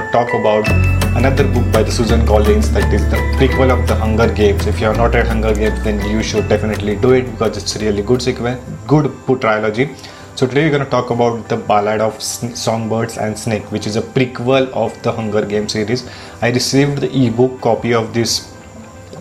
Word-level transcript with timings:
gonna 0.00 0.12
talk 0.12 0.32
about 0.34 0.68
another 1.16 1.46
book 1.52 1.70
by 1.72 1.82
the 1.82 1.90
Susan 1.90 2.24
Collins 2.26 2.70
that 2.72 2.92
is 2.92 3.02
the 3.10 3.16
prequel 3.38 3.70
of 3.70 3.86
the 3.86 3.94
Hunger 3.94 4.32
Games. 4.32 4.66
If 4.66 4.80
you 4.80 4.86
have 4.86 4.96
not 4.96 5.14
read 5.14 5.26
Hunger 5.26 5.54
Games, 5.54 5.82
then 5.84 6.00
you 6.10 6.22
should 6.22 6.48
definitely 6.48 6.96
do 6.96 7.12
it 7.12 7.30
because 7.30 7.56
it's 7.56 7.76
really 7.76 8.02
good 8.02 8.22
sequence, 8.22 8.60
good 8.86 9.10
book 9.26 9.40
trilogy. 9.42 9.94
So 10.36 10.46
today 10.46 10.64
we're 10.64 10.70
going 10.70 10.84
to 10.84 10.90
talk 10.90 11.10
about 11.10 11.48
the 11.50 11.56
Ballad 11.56 12.00
of 12.00 12.22
Songbirds 12.22 13.18
and 13.18 13.38
Snake, 13.38 13.70
which 13.70 13.86
is 13.86 13.96
a 13.96 14.00
prequel 14.00 14.70
of 14.70 15.02
the 15.02 15.12
Hunger 15.12 15.44
Games 15.44 15.72
series. 15.72 16.08
I 16.40 16.50
received 16.50 16.98
the 16.98 17.26
ebook 17.26 17.60
copy 17.60 17.92
of 17.92 18.14
this 18.14 18.49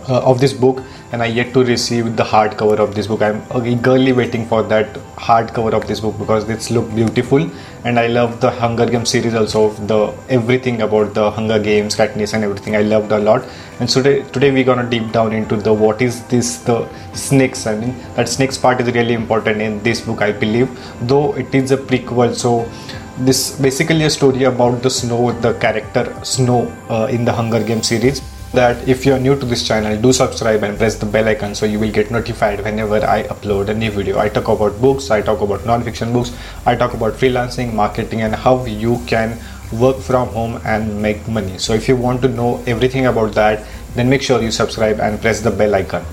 uh, 0.09 0.21
of 0.21 0.39
this 0.39 0.53
book 0.53 0.83
and 1.11 1.23
I 1.23 1.27
yet 1.27 1.53
to 1.53 1.63
receive 1.63 2.15
the 2.15 2.23
hardcover 2.23 2.77
of 2.79 2.95
this 2.95 3.07
book. 3.07 3.21
I'm 3.21 3.41
eagerly 3.65 4.11
waiting 4.11 4.45
for 4.45 4.61
that 4.63 4.93
hardcover 5.27 5.73
of 5.73 5.87
this 5.87 5.99
book 5.99 6.17
because 6.17 6.49
it's 6.49 6.69
look 6.71 6.93
beautiful 6.93 7.49
and 7.83 7.99
I 7.99 8.07
love 8.07 8.41
the 8.41 8.51
Hunger 8.51 8.85
Games 8.85 9.09
series 9.09 9.33
also 9.33 9.65
of 9.65 9.87
the 9.87 10.13
everything 10.29 10.81
about 10.81 11.13
the 11.13 11.31
Hunger 11.31 11.59
Games, 11.59 11.95
Katniss 11.95 12.33
and 12.33 12.43
everything 12.43 12.75
I 12.75 12.81
loved 12.81 13.11
a 13.11 13.19
lot. 13.19 13.43
And 13.79 13.89
so 13.89 14.01
today 14.01 14.23
today 14.31 14.51
we're 14.51 14.63
gonna 14.63 14.89
deep 14.89 15.11
down 15.11 15.33
into 15.33 15.55
the 15.55 15.73
what 15.73 16.01
is 16.01 16.23
this 16.25 16.57
the 16.57 16.87
snakes. 17.13 17.65
I 17.67 17.75
mean 17.75 17.95
that 18.15 18.29
snakes 18.29 18.57
part 18.57 18.81
is 18.81 18.93
really 18.93 19.13
important 19.13 19.61
in 19.61 19.81
this 19.83 20.01
book 20.01 20.21
I 20.21 20.31
believe 20.31 20.69
though 21.07 21.35
it 21.35 21.53
is 21.53 21.71
a 21.71 21.77
prequel 21.77 22.35
so 22.35 22.69
this 23.17 23.59
basically 23.59 24.03
a 24.03 24.09
story 24.09 24.43
about 24.43 24.81
the 24.81 24.89
snow 24.89 25.31
the 25.31 25.53
character 25.59 26.03
snow 26.23 26.67
uh, 26.89 27.07
in 27.11 27.25
the 27.25 27.33
Hunger 27.33 27.63
Games 27.63 27.87
series 27.87 28.21
that 28.53 28.87
if 28.87 29.05
you're 29.05 29.19
new 29.19 29.37
to 29.39 29.45
this 29.45 29.65
channel 29.67 29.99
do 30.01 30.11
subscribe 30.11 30.63
and 30.63 30.77
press 30.77 30.95
the 30.95 31.05
bell 31.05 31.27
icon 31.27 31.53
so 31.53 31.65
you 31.65 31.79
will 31.79 31.91
get 31.91 32.09
notified 32.09 32.63
whenever 32.63 32.95
I 32.95 33.23
upload 33.23 33.69
a 33.69 33.73
new 33.73 33.91
video. 33.91 34.17
I 34.17 34.29
talk 34.29 34.47
about 34.47 34.81
books, 34.81 35.11
I 35.11 35.21
talk 35.21 35.41
about 35.41 35.65
non-fiction 35.65 36.11
books, 36.11 36.35
I 36.65 36.75
talk 36.75 36.93
about 36.95 37.13
freelancing, 37.13 37.73
marketing 37.73 38.21
and 38.21 38.33
how 38.33 38.65
you 38.65 38.99
can 39.05 39.39
work 39.71 39.97
from 39.97 40.29
home 40.29 40.59
and 40.65 40.99
make 40.99 41.27
money. 41.27 41.59
So 41.59 41.73
if 41.73 41.87
you 41.87 41.95
want 41.95 42.23
to 42.23 42.27
know 42.27 42.63
everything 42.65 43.05
about 43.05 43.33
that 43.33 43.67
then 43.95 44.09
make 44.09 44.23
sure 44.23 44.41
you 44.41 44.51
subscribe 44.51 44.99
and 44.99 45.21
press 45.21 45.41
the 45.41 45.51
bell 45.51 45.75
icon. 45.75 46.03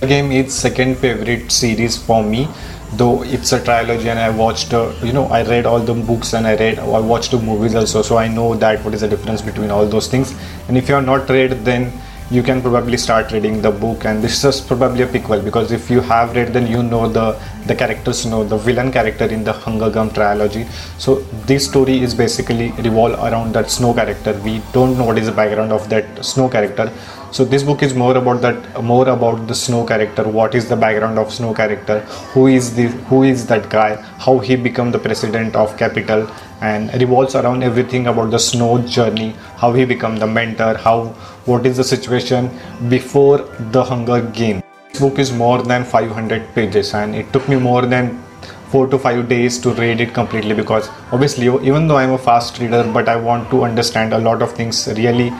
Game 0.00 0.32
is 0.32 0.52
second 0.52 0.96
favorite 0.96 1.50
series 1.50 1.96
for 1.96 2.22
me 2.22 2.48
though 2.96 3.22
it's 3.24 3.52
a 3.52 3.62
trilogy 3.64 4.08
and 4.08 4.18
i 4.18 4.28
watched 4.30 4.72
uh, 4.72 4.92
you 5.02 5.12
know 5.12 5.26
i 5.26 5.42
read 5.42 5.66
all 5.66 5.80
the 5.80 5.94
books 5.94 6.32
and 6.34 6.46
i 6.46 6.54
read 6.56 6.78
i 6.78 7.00
watched 7.12 7.30
the 7.30 7.40
movies 7.50 7.74
also 7.74 8.02
so 8.02 8.16
i 8.16 8.26
know 8.28 8.54
that 8.54 8.84
what 8.84 8.94
is 8.94 9.00
the 9.00 9.08
difference 9.08 9.42
between 9.42 9.70
all 9.70 9.86
those 9.86 10.08
things. 10.08 10.34
And 10.68 10.76
if 10.76 10.88
you 10.88 10.94
are 10.94 11.02
not 11.02 11.28
read 11.28 11.64
then 11.64 11.92
you 12.30 12.42
can 12.42 12.62
probably 12.62 12.96
start 12.96 13.32
reading 13.32 13.60
the 13.60 13.70
book 13.70 14.04
and 14.06 14.24
this 14.24 14.44
is 14.44 14.60
probably 14.60 15.02
a 15.02 15.06
prequel 15.06 15.44
because 15.44 15.72
if 15.72 15.90
you 15.90 16.00
have 16.00 16.34
read 16.34 16.52
then 16.54 16.66
you 16.66 16.82
know 16.82 17.06
the 17.16 17.38
the 17.66 17.74
characters 17.74 18.24
know 18.24 18.42
the 18.44 18.56
villain 18.56 18.90
character 18.90 19.26
in 19.26 19.44
the 19.44 19.52
hunger 19.52 19.90
Games 19.90 20.14
trilogy. 20.14 20.64
So 20.98 21.16
this 21.50 21.66
story 21.68 22.00
is 22.00 22.14
basically 22.14 22.70
revolve 22.72 23.18
around 23.18 23.54
that 23.54 23.70
snow 23.70 23.92
character. 23.92 24.32
We 24.42 24.62
don't 24.72 24.96
know 24.96 25.04
what 25.04 25.18
is 25.18 25.26
the 25.26 25.32
background 25.32 25.72
of 25.72 25.88
that 25.90 26.24
snow 26.24 26.48
character 26.48 26.90
so 27.34 27.44
this 27.44 27.64
book 27.68 27.82
is 27.82 27.94
more 28.00 28.16
about 28.16 28.40
that 28.42 28.82
more 28.88 29.08
about 29.08 29.46
the 29.48 29.54
snow 29.60 29.84
character. 29.84 30.22
What 30.34 30.54
is 30.54 30.68
the 30.68 30.76
background 30.76 31.18
of 31.18 31.32
snow 31.36 31.52
character? 31.52 32.00
Who 32.32 32.46
is 32.46 32.74
the 32.76 32.84
who 33.08 33.24
is 33.24 33.46
that 33.46 33.68
guy? 33.70 33.96
How 34.26 34.38
he 34.38 34.54
become 34.54 34.92
the 34.92 35.00
president 35.06 35.56
of 35.56 35.76
Capitol 35.76 36.28
and 36.60 36.94
revolves 37.02 37.34
around 37.34 37.64
everything 37.64 38.06
about 38.06 38.30
the 38.30 38.38
snow 38.38 38.78
journey. 38.98 39.30
How 39.62 39.72
he 39.72 39.84
become 39.84 40.16
the 40.18 40.28
mentor? 40.28 40.74
How 40.74 40.98
what 41.46 41.66
is 41.66 41.76
the 41.76 41.88
situation 41.88 42.50
before 42.88 43.38
the 43.78 43.82
hunger 43.82 44.20
game 44.42 44.62
this 44.92 45.00
book 45.00 45.18
is 45.18 45.32
more 45.32 45.60
than 45.62 45.84
500 45.84 46.54
pages 46.54 46.94
and 46.94 47.16
it 47.16 47.32
took 47.32 47.48
me 47.48 47.56
more 47.56 47.82
than 47.94 48.22
four 48.68 48.86
to 48.86 48.98
five 48.98 49.28
days 49.28 49.58
to 49.64 49.72
read 49.80 50.00
it 50.00 50.14
completely 50.14 50.54
because 50.54 50.88
obviously 51.10 51.48
even 51.70 51.88
though 51.88 51.96
i'm 51.96 52.12
a 52.12 52.18
fast 52.28 52.60
reader 52.60 52.84
but 52.98 53.08
i 53.08 53.16
want 53.16 53.50
to 53.50 53.64
understand 53.64 54.14
a 54.14 54.18
lot 54.18 54.40
of 54.40 54.52
things 54.52 54.86
really 55.00 55.32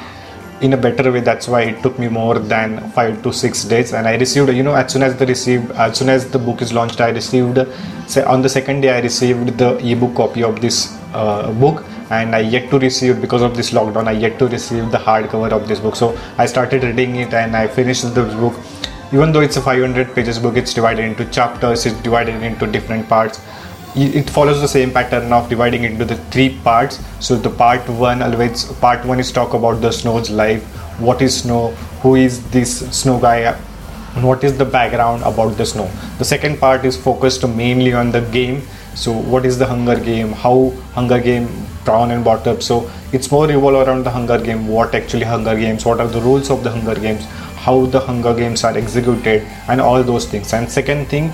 in 0.61 0.73
a 0.73 0.77
better 0.77 1.11
way. 1.13 1.21
That's 1.21 1.49
why 1.49 1.63
it 1.63 1.83
took 1.83 1.99
me 1.99 2.09
more 2.09 2.39
than 2.39 2.91
five 2.91 3.23
to 3.23 3.33
six 3.33 3.65
days. 3.65 3.93
And 3.93 4.07
i 4.07 4.17
received 4.17 4.51
you 4.51 4.63
know 4.63 4.75
as 4.75 4.93
soon 4.93 5.03
as 5.03 5.17
the 5.17 5.27
received 5.27 5.71
as 5.73 5.99
soon 5.99 6.09
as 6.09 6.31
the 6.31 6.39
book 6.39 6.63
is 6.63 6.73
launched 6.73 7.01
i 7.01 7.11
received 7.11 7.59
say 8.07 8.23
on 8.25 8.43
the 8.43 8.49
second 8.49 8.81
day 8.83 8.91
i 8.91 9.01
received 9.01 9.59
the 9.59 9.71
ebook 9.93 10.15
copy 10.15 10.43
of 10.43 10.61
this 10.61 10.99
uh, 11.13 11.53
book. 11.53 11.85
And 12.11 12.37
I 12.37 12.41
yet 12.41 12.71
to 12.71 12.79
receive 12.79 13.21
because 13.21 13.43
of 13.43 13.57
this 13.57 13.71
lockdown 13.71 14.09
I 14.09 14.13
yet 14.13 14.39
to 14.39 14.47
receive 14.47 14.91
the 14.91 14.99
hardcover 14.99 15.51
of 15.53 15.67
this 15.67 15.81
book. 15.81 15.97
So 15.97 16.19
I 16.39 16.47
started 16.47 16.83
reading 16.85 17.17
it 17.17 17.33
and 17.33 17.57
I 17.57 17.67
finished 17.67 18.15
the 18.15 18.25
book. 18.25 18.55
Even 19.13 19.33
though 19.33 19.41
it's 19.41 19.57
a 19.57 19.63
500 19.63 20.15
pages 20.15 20.39
book 20.39 20.57
it's 20.57 20.75
divided 20.75 21.05
into 21.05 21.25
chapters 21.27 21.87
it's 21.87 22.01
divided 22.03 22.43
into 22.43 22.67
different 22.67 23.09
parts 23.09 23.41
it 23.97 24.29
follows 24.29 24.61
the 24.61 24.69
same 24.69 24.91
pattern 24.91 25.33
of 25.33 25.49
dividing 25.49 25.85
into 25.85 26.05
the 26.05 26.17
three 26.33 26.59
parts. 26.65 26.99
So 27.21 27.37
the 27.37 27.51
part 27.51 27.89
one 27.89 28.23
always 28.23 28.65
part 28.75 29.05
one 29.05 29.21
is 29.21 29.31
talk 29.31 29.55
about 29.55 29.81
the 29.81 29.93
snow's 29.93 30.31
life. 30.31 30.65
What 30.99 31.23
is 31.23 31.43
snow? 31.43 31.71
Who 32.03 32.17
is 32.17 32.43
this 32.51 32.79
snow 32.97 33.21
guy? 33.21 33.53
What 34.21 34.45
is 34.45 34.57
the 34.59 34.65
background 34.65 35.23
about 35.23 35.57
the 35.57 35.67
snow? 35.67 35.91
The 36.19 36.25
second 36.25 36.59
part 36.59 36.85
is 36.85 36.97
focused 36.97 37.47
mainly 37.47 37.93
on 37.93 38.11
the 38.11 38.21
game. 38.21 38.63
So 38.95 39.13
what 39.13 39.45
is 39.45 39.59
the 39.59 39.67
hunger 39.67 39.99
game? 39.99 40.33
How 40.33 40.73
hunger 40.93 41.21
game 41.21 41.49
drawn 41.85 42.11
and 42.11 42.23
brought 42.23 42.47
up? 42.47 42.63
So 42.63 42.91
it's 43.13 43.31
more 43.31 43.47
revolve 43.47 43.87
around 43.89 44.05
the 44.05 44.11
hunger 44.11 44.39
game. 44.41 44.69
What 44.69 44.95
actually 44.95 45.25
hunger 45.25 45.57
games? 45.57 45.85
What 45.85 46.01
are 46.01 46.07
the 46.09 46.21
rules 46.21 46.51
of 46.51 46.63
the 46.63 46.71
hunger 46.71 46.95
games? 46.95 47.25
How 47.57 47.87
the 47.87 48.01
hunger 48.01 48.35
games 48.35 48.63
are 48.63 48.77
executed? 48.77 49.43
And 49.69 49.81
all 49.81 50.03
those 50.03 50.27
things. 50.27 50.53
And 50.53 50.71
second 50.71 51.07
thing 51.07 51.33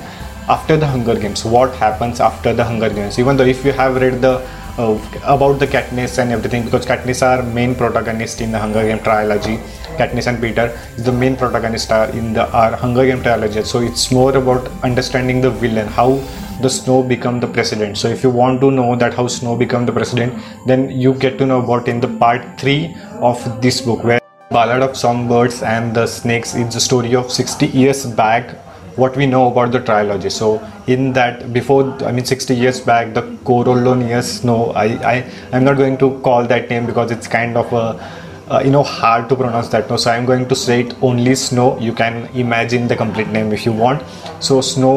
after 0.55 0.77
the 0.77 0.87
hunger 0.95 1.17
games 1.25 1.45
what 1.45 1.75
happens 1.85 2.21
after 2.29 2.53
the 2.53 2.65
hunger 2.71 2.91
games 2.99 3.19
even 3.23 3.37
though 3.37 3.51
if 3.55 3.65
you 3.65 3.73
have 3.73 4.01
read 4.05 4.21
the 4.27 4.35
uh, 4.79 4.99
about 5.25 5.59
the 5.59 5.67
Katniss 5.67 6.19
and 6.19 6.33
everything 6.33 6.65
because 6.65 6.87
Katniss 6.87 7.23
are 7.27 7.43
main 7.43 7.75
protagonist 7.75 8.41
in 8.41 8.51
the 8.53 8.59
Hunger 8.59 8.83
Game 8.83 9.01
trilogy. 9.01 9.57
Katniss 9.99 10.27
and 10.27 10.39
Peeta 10.43 10.65
is 10.97 11.05
the 11.05 11.13
main 11.13 11.37
protagonist 11.37 11.91
in 12.15 12.33
the 12.33 12.45
Hunger 12.45 13.05
Game 13.07 13.23
trilogy. 13.23 13.63
So 13.65 13.81
it's 13.81 14.11
more 14.11 14.37
about 14.37 14.71
understanding 14.83 15.41
the 15.41 15.51
villain, 15.51 15.89
how 15.89 16.15
the 16.63 16.71
Snow 16.71 17.03
become 17.03 17.41
the 17.41 17.47
president. 17.49 17.99
So 17.99 18.09
if 18.09 18.23
you 18.23 18.31
want 18.31 18.61
to 18.61 18.71
know 18.71 18.97
that 18.97 19.15
how 19.15 19.27
Snow 19.27 19.57
become 19.57 19.87
the 19.87 19.93
president, 19.93 20.41
then 20.67 20.91
you 20.91 21.15
get 21.15 21.37
to 21.39 21.47
know 21.47 21.63
about 21.63 21.89
in 21.89 22.01
the 22.01 22.09
part 22.09 22.59
three 22.59 22.97
of 23.21 23.61
this 23.61 23.81
book 23.81 24.05
where 24.05 24.21
Ballad 24.51 24.83
of 24.83 24.97
Songbirds 24.97 25.63
and 25.63 25.95
the 25.95 26.07
Snakes 26.07 26.55
is 26.55 26.75
the 26.75 26.81
story 26.81 27.15
of 27.15 27.31
60 27.31 27.67
years 27.67 28.07
back 28.07 28.57
what 29.03 29.17
we 29.17 29.27
know 29.27 29.51
about 29.51 29.73
the 29.73 29.81
trilogy. 29.81 30.31
So 30.31 30.49
in 30.87 31.13
that 31.15 31.53
before 31.53 31.83
I 32.05 32.13
mean 32.13 32.25
60 32.25 32.55
years 32.55 32.81
back 32.81 33.15
the 33.15 33.23
Coriolanus 33.51 34.41
Snow 34.41 34.73
I, 34.73 34.87
I 35.13 35.15
I'm 35.53 35.65
not 35.65 35.77
going 35.77 35.99
to 35.99 36.21
call 36.21 36.47
that 36.47 36.69
name 36.71 36.87
because 36.87 37.11
it's 37.11 37.27
kind 37.27 37.57
of 37.57 37.73
a 37.73 37.85
uh, 38.51 38.61
you 38.65 38.71
know 38.71 38.83
hard 38.83 39.29
to 39.29 39.37
pronounce 39.37 39.69
that 39.69 39.89
no 39.89 39.97
so 39.97 40.11
i'm 40.11 40.27
going 40.27 40.47
to 40.53 40.57
say 40.57 40.81
it 40.81 40.95
only 41.03 41.35
snow. 41.35 41.79
You 41.79 41.93
can 41.93 42.27
imagine 42.35 42.89
the 42.89 42.97
complete 42.97 43.29
name 43.29 43.53
if 43.53 43.65
you 43.65 43.73
want. 43.73 44.03
So 44.41 44.61
snow 44.61 44.97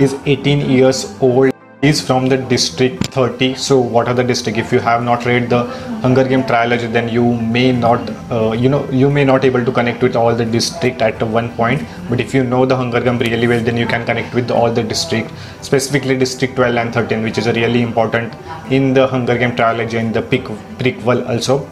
is 0.00 0.16
18 0.26 0.68
years 0.70 1.04
old 1.20 1.52
is 1.80 2.00
from 2.04 2.26
the 2.26 2.36
district 2.36 3.06
30 3.14 3.54
so 3.54 3.78
what 3.78 4.08
are 4.08 4.14
the 4.14 4.24
district? 4.24 4.58
If 4.58 4.72
you 4.72 4.80
have 4.80 5.04
not 5.04 5.24
read 5.24 5.48
the 5.48 5.62
hunger 6.02 6.24
game 6.26 6.44
trilogy 6.44 6.88
then 6.88 7.08
you 7.08 7.34
may 7.34 7.70
not 7.70 8.00
uh, 8.32 8.50
you 8.50 8.68
know 8.68 8.88
you 8.90 9.08
may 9.08 9.24
not 9.24 9.44
able 9.44 9.64
to 9.64 9.70
connect 9.70 10.02
with 10.02 10.16
all 10.16 10.34
the 10.34 10.44
district 10.44 11.02
at 11.02 11.22
one 11.22 11.54
point. 11.54 11.86
But 12.10 12.20
if 12.20 12.34
you 12.34 12.42
know 12.42 12.66
the 12.66 12.76
hunger 12.76 13.00
game 13.00 13.18
really 13.18 13.46
well 13.46 13.60
then 13.60 13.76
you 13.76 13.86
can 13.86 14.04
connect 14.04 14.34
with 14.34 14.50
all 14.50 14.72
the 14.72 14.82
district 14.82 15.30
specifically 15.62 16.18
district 16.18 16.56
12 16.56 16.76
and 16.76 16.92
13 16.92 17.22
which 17.22 17.38
is 17.38 17.46
really 17.46 17.82
important 17.82 18.34
in 18.72 18.92
the 18.92 19.06
hunger 19.06 19.38
game 19.38 19.54
trilogy 19.54 19.98
and 19.98 20.12
the 20.12 20.22
prequel 20.22 21.28
also. 21.28 21.68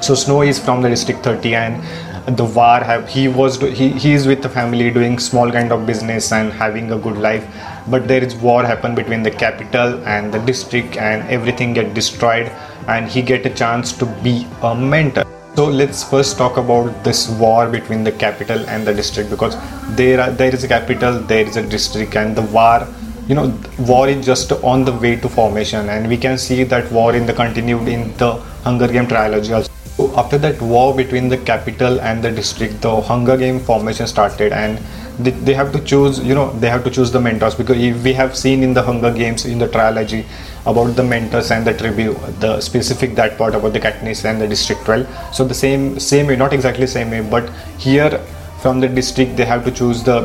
So 0.00 0.14
snow 0.14 0.42
is 0.42 0.60
from 0.60 0.82
the 0.82 0.88
district 0.88 1.24
30 1.24 1.54
and 1.56 2.07
the 2.36 2.44
war 2.44 2.80
have 2.80 3.08
he 3.08 3.28
was 3.28 3.58
he, 3.60 3.88
he 3.90 4.12
is 4.12 4.26
with 4.26 4.42
the 4.42 4.48
family 4.48 4.90
doing 4.90 5.18
small 5.18 5.50
kind 5.50 5.72
of 5.72 5.86
business 5.86 6.32
and 6.32 6.52
having 6.52 6.92
a 6.92 6.98
good 6.98 7.16
life. 7.16 7.46
But 7.88 8.06
there 8.06 8.22
is 8.22 8.34
war 8.34 8.64
happen 8.64 8.94
between 8.94 9.22
the 9.22 9.30
Capitol 9.30 10.02
and 10.06 10.32
the 10.32 10.38
district 10.40 10.96
and 10.96 11.28
everything 11.28 11.72
get 11.72 11.94
destroyed 11.94 12.52
and 12.86 13.08
he 13.08 13.22
get 13.22 13.46
a 13.46 13.50
chance 13.50 13.92
to 13.94 14.06
be 14.22 14.46
a 14.62 14.74
mentor. 14.74 15.24
So 15.56 15.66
let's 15.66 16.04
first 16.04 16.36
talk 16.36 16.56
about 16.56 17.02
this 17.02 17.28
war 17.30 17.68
between 17.68 18.04
the 18.04 18.12
Capitol 18.12 18.68
and 18.68 18.86
the 18.86 18.94
district 18.94 19.30
because 19.30 19.56
there 19.96 20.20
are, 20.20 20.30
there 20.30 20.54
is 20.54 20.64
a 20.64 20.68
Capitol 20.68 21.18
there 21.20 21.46
is 21.46 21.56
a 21.56 21.66
district 21.66 22.14
and 22.16 22.36
the 22.36 22.42
war 22.42 22.86
you 23.26 23.34
know 23.34 23.58
war 23.78 24.08
is 24.08 24.24
just 24.24 24.52
on 24.52 24.84
the 24.84 24.92
way 24.92 25.16
to 25.16 25.28
formation 25.28 25.88
and 25.88 26.08
we 26.08 26.16
can 26.16 26.38
see 26.38 26.62
that 26.64 26.90
war 26.92 27.14
in 27.14 27.26
the 27.26 27.32
continued 27.32 27.88
in 27.88 28.16
the 28.16 28.32
hunger 28.64 28.88
game 28.88 29.06
trilogy 29.06 29.52
also. 29.52 29.68
so 29.68 29.77
after 30.16 30.38
that 30.38 30.60
war 30.62 30.94
between 30.94 31.28
the 31.28 31.38
Capitol 31.38 32.00
and 32.00 32.22
the 32.22 32.30
district, 32.30 32.80
the 32.80 33.00
Hunger 33.00 33.36
Game 33.36 33.58
formation 33.58 34.06
started, 34.06 34.52
and 34.52 34.78
they, 35.18 35.30
they 35.30 35.54
have 35.54 35.72
to 35.72 35.80
choose. 35.80 36.20
You 36.20 36.34
know, 36.34 36.52
they 36.58 36.68
have 36.68 36.84
to 36.84 36.90
choose 36.90 37.10
the 37.10 37.20
mentors 37.20 37.54
because 37.54 37.76
we 37.76 38.12
have 38.12 38.36
seen 38.36 38.62
in 38.62 38.74
the 38.74 38.82
Hunger 38.82 39.12
Games 39.12 39.44
in 39.44 39.58
the 39.58 39.68
trilogy 39.68 40.24
about 40.66 40.94
the 40.94 41.02
mentors 41.02 41.50
and 41.50 41.66
the 41.66 41.74
tribute, 41.74 42.16
the 42.40 42.60
specific 42.60 43.14
that 43.16 43.36
part 43.36 43.54
about 43.54 43.72
the 43.72 43.80
Katniss 43.80 44.24
and 44.24 44.40
the 44.40 44.46
District 44.46 44.84
12. 44.84 45.34
So 45.34 45.44
the 45.44 45.54
same 45.54 45.98
same 45.98 46.28
way, 46.28 46.36
not 46.36 46.52
exactly 46.52 46.86
same 46.86 47.10
way, 47.10 47.20
but 47.20 47.50
here 47.78 48.20
from 48.60 48.80
the 48.80 48.88
district 48.88 49.36
they 49.36 49.44
have 49.44 49.64
to 49.64 49.70
choose 49.70 50.02
the 50.02 50.22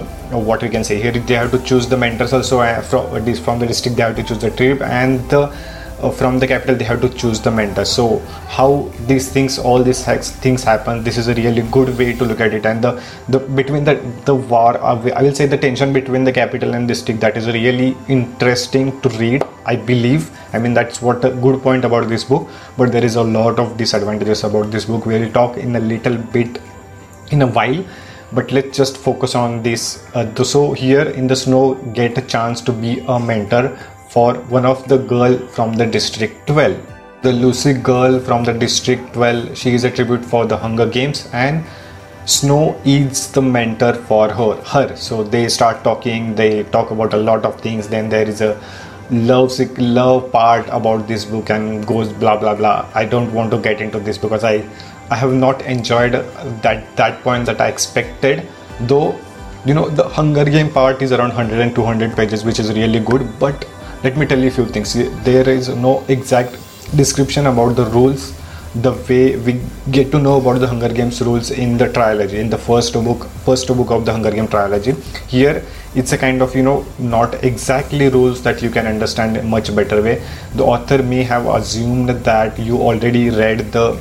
what 0.49 0.61
we 0.63 0.69
can 0.69 0.83
say 0.83 0.99
here 0.99 1.11
they 1.11 1.35
have 1.35 1.51
to 1.51 1.59
choose 1.59 1.87
the 1.87 1.95
mentors 1.95 2.33
also 2.33 2.59
uh, 2.61 2.81
from, 2.81 3.35
from 3.35 3.59
the 3.59 3.67
district 3.67 3.95
they 3.95 4.01
have 4.01 4.15
to 4.15 4.23
choose 4.23 4.39
the 4.39 4.49
trip 4.49 4.81
and 4.81 5.29
the 5.29 5.41
uh, 5.41 5.55
from 6.11 6.39
the 6.39 6.47
Capitol 6.47 6.75
they 6.75 6.85
have 6.85 7.01
to 7.01 7.09
choose 7.09 7.41
the 7.41 7.51
mentor. 7.51 7.85
So 7.85 8.19
how 8.47 8.91
these 9.07 9.31
things 9.31 9.57
all 9.57 9.83
these 9.83 10.03
things 10.45 10.63
happen 10.63 11.03
this 11.03 11.17
is 11.17 11.27
a 11.27 11.35
really 11.35 11.61
good 11.63 11.97
way 11.97 12.13
to 12.13 12.25
look 12.25 12.41
at 12.41 12.53
it. 12.53 12.65
And 12.65 12.83
the 12.83 13.01
the 13.29 13.39
between 13.39 13.83
the 13.83 13.95
the 14.25 14.35
war 14.35 14.77
uh, 14.77 15.09
i 15.15 15.23
will 15.23 15.35
say 15.35 15.45
the 15.45 15.57
tension 15.57 15.93
between 15.93 16.23
the 16.23 16.31
capital 16.31 16.73
and 16.73 16.87
district 16.87 17.19
that 17.21 17.37
is 17.37 17.47
really 17.47 17.95
interesting 18.07 18.99
to 19.01 19.09
read 19.09 19.43
i 19.65 19.75
believe. 19.75 20.29
I 20.53 20.59
mean 20.59 20.73
that's 20.73 21.01
what 21.01 21.25
a 21.25 21.31
good 21.31 21.61
point 21.61 21.85
about 21.85 22.07
this 22.09 22.23
book. 22.23 22.49
But 22.77 22.91
there 22.91 23.03
is 23.03 23.15
a 23.15 23.23
lot 23.23 23.59
of 23.59 23.77
disadvantages 23.77 24.43
about 24.43 24.71
this 24.71 24.85
book. 24.85 25.05
We'll 25.05 25.31
talk 25.31 25.57
in 25.57 25.75
a 25.75 25.79
little 25.79 26.17
bit 26.17 26.59
in 27.31 27.41
a 27.41 27.47
while. 27.47 27.83
But 28.31 28.51
let's 28.51 28.75
just 28.75 28.97
focus 28.97 29.35
on 29.35 29.61
this 29.61 30.03
uh, 30.15 30.43
so 30.43 30.73
here 30.73 31.07
in 31.09 31.27
the 31.27 31.35
snow 31.35 31.75
get 31.93 32.17
a 32.17 32.21
chance 32.21 32.61
to 32.61 32.71
be 32.71 32.99
a 33.07 33.19
mentor 33.19 33.77
for 34.13 34.33
one 34.55 34.65
of 34.65 34.87
the 34.87 34.97
girl 35.13 35.37
from 35.55 35.73
the 35.81 35.85
district 35.85 36.47
12 36.47 36.77
the 37.23 37.31
lucy 37.31 37.73
girl 37.73 38.19
from 38.19 38.43
the 38.49 38.53
district 38.65 39.13
12 39.13 39.57
she 39.57 39.73
is 39.79 39.83
a 39.89 39.91
tribute 39.97 40.25
for 40.33 40.45
the 40.45 40.57
hunger 40.65 40.87
games 40.97 41.27
and 41.33 41.65
snow 42.25 42.63
is 42.85 43.31
the 43.31 43.41
mentor 43.41 43.93
for 44.11 44.25
her 44.39 44.53
her 44.73 44.87
so 44.95 45.23
they 45.35 45.43
start 45.57 45.83
talking 45.83 46.33
they 46.35 46.63
talk 46.77 46.91
about 46.91 47.13
a 47.13 47.21
lot 47.29 47.45
of 47.49 47.59
things 47.67 47.89
then 47.95 48.09
there 48.15 48.27
is 48.35 48.41
a 48.41 48.53
love 49.31 49.51
love 49.77 50.31
part 50.31 50.67
about 50.79 51.07
this 51.07 51.25
book 51.25 51.49
and 51.49 51.85
goes 51.85 52.13
blah 52.23 52.37
blah 52.43 52.55
blah 52.55 52.77
i 53.01 53.05
don't 53.13 53.33
want 53.39 53.51
to 53.55 53.59
get 53.69 53.81
into 53.87 53.99
this 53.99 54.17
because 54.17 54.43
i 54.43 54.55
I 55.13 55.15
have 55.15 55.33
not 55.33 55.61
enjoyed 55.63 56.13
that 56.61 56.95
that 56.95 57.21
point 57.23 57.45
that 57.45 57.59
I 57.61 57.67
expected. 57.67 58.47
Though, 58.91 59.19
you 59.65 59.73
know, 59.73 59.89
the 59.89 60.07
Hunger 60.17 60.45
Game 60.45 60.71
part 60.71 61.01
is 61.01 61.11
around 61.11 61.35
100 61.35 61.59
and 61.59 61.75
200 61.75 62.15
pages, 62.15 62.43
which 62.43 62.59
is 62.59 62.71
really 62.73 62.99
good. 62.99 63.27
But 63.39 63.65
let 64.03 64.17
me 64.17 64.25
tell 64.25 64.39
you 64.39 64.49
a 64.49 64.51
few 64.51 64.65
things. 64.65 64.93
There 65.23 65.49
is 65.49 65.69
no 65.69 66.03
exact 66.09 66.57
description 66.95 67.45
about 67.47 67.75
the 67.77 67.85
rules. 67.85 68.37
The 68.75 68.91
way 68.91 69.37
we 69.37 69.61
get 69.91 70.11
to 70.11 70.19
know 70.19 70.41
about 70.41 70.59
the 70.59 70.67
Hunger 70.67 70.89
Games 70.89 71.21
rules 71.21 71.51
in 71.51 71.77
the 71.77 71.87
trilogy, 71.93 72.39
in 72.39 72.49
the 72.49 72.57
first 72.57 72.93
book, 72.93 73.25
first 73.45 73.67
book 73.67 73.91
of 73.91 74.05
the 74.05 74.11
Hunger 74.11 74.31
Game 74.31 74.47
trilogy. 74.47 74.93
Here, 75.27 75.63
it's 75.95 76.11
a 76.11 76.17
kind 76.17 76.41
of 76.41 76.55
you 76.55 76.63
know 76.63 76.85
not 76.99 77.43
exactly 77.43 78.09
rules 78.09 78.41
that 78.43 78.61
you 78.61 78.71
can 78.71 78.87
understand 78.87 79.41
much 79.49 79.73
better 79.73 80.01
way. 80.01 80.21
The 80.55 80.63
author 80.63 81.01
may 81.01 81.23
have 81.23 81.45
assumed 81.45 82.09
that 82.09 82.59
you 82.59 82.81
already 82.81 83.29
read 83.29 83.71
the 83.71 83.97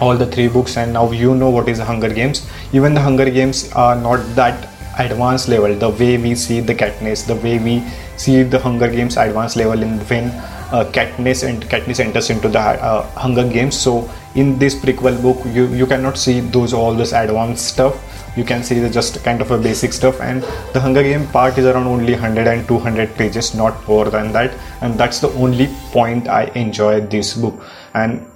all 0.00 0.16
the 0.16 0.26
three 0.26 0.48
books 0.48 0.76
and 0.76 0.92
now 0.92 1.10
you 1.10 1.34
know 1.34 1.48
what 1.50 1.68
is 1.68 1.78
the 1.78 1.84
hunger 1.84 2.10
games 2.12 2.46
even 2.74 2.92
the 2.92 3.00
hunger 3.00 3.30
games 3.30 3.72
are 3.72 3.96
not 3.96 4.18
that 4.34 4.68
advanced 4.98 5.48
level 5.48 5.74
the 5.74 5.90
way 5.90 6.16
we 6.18 6.34
see 6.34 6.60
the 6.60 6.74
katniss 6.74 7.26
the 7.26 7.36
way 7.36 7.58
we 7.58 7.82
see 8.16 8.42
the 8.42 8.58
hunger 8.58 8.88
games 8.88 9.16
advanced 9.16 9.56
level 9.56 9.82
in 9.82 9.98
when 10.10 10.30
uh, 10.72 10.84
katniss 10.92 11.46
and 11.48 11.62
katniss 11.64 12.00
enters 12.00 12.30
into 12.30 12.48
the 12.48 12.58
uh, 12.58 13.02
hunger 13.10 13.48
games. 13.48 13.78
So 13.78 14.10
in 14.34 14.58
this 14.58 14.74
prequel 14.74 15.20
book 15.22 15.38
you 15.46 15.66
you 15.66 15.86
cannot 15.86 16.18
see 16.18 16.40
those 16.40 16.72
all 16.72 16.94
this 16.94 17.12
advanced 17.12 17.66
stuff. 17.66 18.02
You 18.36 18.44
can 18.44 18.62
see 18.62 18.80
the 18.80 18.90
just 18.90 19.22
kind 19.24 19.40
of 19.40 19.50
a 19.50 19.58
basic 19.58 19.92
stuff. 19.92 20.20
And 20.20 20.42
the 20.74 20.80
hunger 20.80 21.02
game 21.02 21.26
part 21.28 21.56
is 21.56 21.64
around 21.64 21.86
only 21.86 22.12
100 22.12 22.46
and 22.46 22.68
200 22.68 23.14
pages 23.16 23.54
not 23.54 23.86
more 23.88 24.10
than 24.10 24.32
that. 24.32 24.52
And 24.82 24.98
that's 24.98 25.20
the 25.20 25.30
only 25.30 25.68
point 25.92 26.28
i 26.28 26.44
enjoy 26.54 27.00
this 27.00 27.34
book. 27.34 27.62
And 27.94 28.26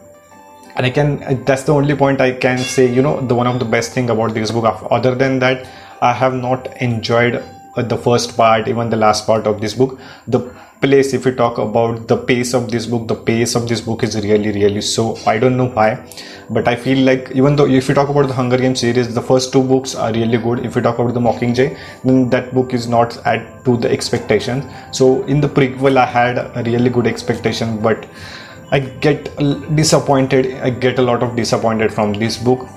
and 0.77 0.87
i 0.87 0.91
can 0.91 1.45
that's 1.45 1.65
the 1.65 1.73
only 1.75 1.95
point 1.97 2.21
i 2.21 2.31
can 2.31 2.57
say 2.57 2.87
you 2.97 3.03
know 3.03 3.21
the 3.21 3.35
one 3.35 3.49
of 3.49 3.59
the 3.59 3.65
best 3.65 3.93
thing 3.93 4.09
about 4.09 4.33
this 4.35 4.53
book 4.53 4.87
other 4.91 5.17
than 5.17 5.41
that 5.41 5.67
i 6.01 6.13
have 6.13 6.35
not 6.35 6.67
enjoyed 6.89 7.37
uh, 7.77 7.83
the 7.83 7.97
first 7.97 8.37
part 8.37 8.69
even 8.69 8.91
the 8.91 8.97
last 8.97 9.27
part 9.27 9.47
of 9.47 9.61
this 9.61 9.75
book 9.75 9.99
the 10.27 10.41
place 10.81 11.13
if 11.13 11.27
we 11.27 11.33
talk 11.33 11.59
about 11.59 12.09
the 12.09 12.17
pace 12.17 12.55
of 12.55 12.71
this 12.71 12.87
book 12.87 13.07
the 13.07 13.15
pace 13.15 13.55
of 13.55 13.69
this 13.69 13.81
book 13.81 14.03
is 14.03 14.17
really 14.25 14.53
really 14.53 14.81
so 14.81 15.17
i 15.27 15.39
don't 15.39 15.57
know 15.57 15.69
why 15.79 15.89
but 16.49 16.67
i 16.67 16.75
feel 16.75 17.05
like 17.05 17.31
even 17.33 17.55
though 17.55 17.67
if 17.67 17.89
you 17.89 17.95
talk 17.95 18.09
about 18.09 18.27
the 18.29 18.37
hunger 18.41 18.57
games 18.57 18.81
series 18.81 19.15
the 19.15 19.23
first 19.31 19.53
two 19.53 19.63
books 19.63 19.95
are 19.95 20.11
really 20.13 20.39
good 20.39 20.65
if 20.65 20.75
you 20.75 20.83
talk 20.83 20.99
about 20.99 21.13
the 21.13 21.25
mockingjay 21.29 21.69
then 22.05 22.29
that 22.31 22.53
book 22.55 22.73
is 22.73 22.89
not 22.89 23.17
at 23.27 23.65
to 23.65 23.77
the 23.77 23.91
expectations. 23.91 24.65
so 24.91 25.23
in 25.25 25.41
the 25.41 25.49
prequel 25.49 25.99
i 25.99 26.07
had 26.07 26.39
a 26.39 26.63
really 26.65 26.91
good 26.91 27.07
expectation 27.07 27.81
but 27.81 28.07
I 28.73 28.79
get 28.79 29.37
disappointed. 29.75 30.55
I 30.63 30.71
get 30.71 31.01
a 31.01 31.03
lot 31.03 31.25
of 31.25 31.35
disappointed 31.35 31.93
from 31.93 32.13
this 32.13 32.37
book. 32.37 32.69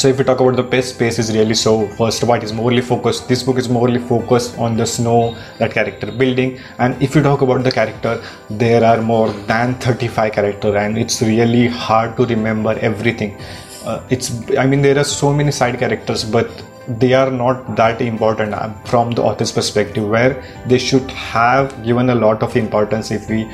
So 0.00 0.08
if 0.08 0.16
we 0.16 0.24
talk 0.24 0.40
about 0.40 0.56
the 0.56 0.64
pace, 0.64 0.94
pace 0.94 1.18
is 1.18 1.30
really 1.36 1.54
so. 1.54 1.86
First 1.88 2.26
part 2.26 2.42
is 2.42 2.54
morely 2.54 2.80
focused. 2.80 3.28
This 3.28 3.42
book 3.42 3.58
is 3.58 3.68
morely 3.68 3.98
focused 3.98 4.56
on 4.58 4.74
the 4.74 4.86
snow, 4.86 5.36
that 5.58 5.74
character 5.74 6.10
building. 6.10 6.58
And 6.78 7.02
if 7.02 7.14
you 7.14 7.22
talk 7.22 7.42
about 7.42 7.64
the 7.64 7.70
character, 7.70 8.24
there 8.48 8.82
are 8.82 9.02
more 9.02 9.30
than 9.50 9.74
35 9.74 10.32
characters, 10.32 10.74
and 10.74 10.96
it's 10.96 11.20
really 11.20 11.66
hard 11.68 12.16
to 12.16 12.24
remember 12.24 12.78
everything. 12.80 13.36
Uh, 13.84 14.00
it's 14.08 14.30
I 14.56 14.64
mean 14.64 14.80
there 14.80 14.98
are 14.98 15.04
so 15.04 15.34
many 15.34 15.52
side 15.52 15.78
characters, 15.78 16.24
but 16.24 16.48
they 16.88 17.12
are 17.12 17.30
not 17.30 17.76
that 17.76 18.00
important 18.00 18.54
uh, 18.54 18.72
from 18.92 19.10
the 19.10 19.22
author's 19.22 19.52
perspective, 19.52 20.08
where 20.08 20.42
they 20.64 20.78
should 20.78 21.10
have 21.10 21.76
given 21.84 22.08
a 22.08 22.14
lot 22.14 22.42
of 22.42 22.56
importance 22.56 23.10
if 23.10 23.28
we 23.28 23.46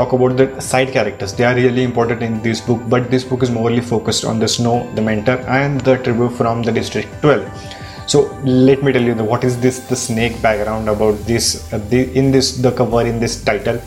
talk 0.00 0.12
about 0.12 0.36
the 0.36 0.48
side 0.60 0.92
characters. 0.92 1.34
They 1.34 1.44
are 1.44 1.54
really 1.54 1.82
important 1.82 2.22
in 2.22 2.40
this 2.42 2.60
book 2.60 2.80
but 2.88 3.10
this 3.10 3.24
book 3.24 3.42
is 3.42 3.50
morely 3.50 3.82
focused 3.92 4.24
on 4.24 4.38
the 4.38 4.48
snow 4.48 4.78
the 4.94 5.02
mentor 5.10 5.38
and 5.60 5.80
the 5.90 5.98
tribute 5.98 6.34
from 6.40 6.62
the 6.62 6.72
district 6.80 7.20
12 7.22 7.76
so 8.12 8.20
let 8.42 8.82
me 8.82 8.90
tell 8.94 9.04
you 9.08 9.14
what 9.32 9.44
is 9.48 9.56
this 9.64 9.76
the 9.88 9.94
snake 9.94 10.36
background 10.42 10.88
about 10.88 11.16
this 11.26 11.72
uh, 11.72 11.78
the, 11.90 12.00
in 12.18 12.32
this 12.32 12.56
the 12.56 12.72
cover 12.72 13.02
in 13.06 13.20
this 13.20 13.44
title? 13.44 13.80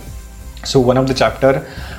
So 0.63 0.79
one 0.79 0.97
of 0.97 1.07
the 1.09 1.13
chapter 1.13 1.51